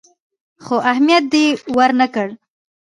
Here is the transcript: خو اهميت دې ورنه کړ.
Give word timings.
خو 0.63 0.75
اهميت 0.91 1.23
دې 1.33 1.45
ورنه 1.77 2.05
کړ. 2.13 2.27